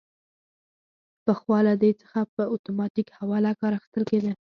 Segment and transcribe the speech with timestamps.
[1.25, 4.31] پخوا له دې څخه په اتوماتیک حواله کار اخیستل کیده.